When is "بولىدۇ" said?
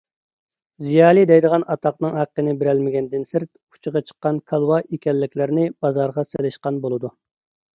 6.89-7.15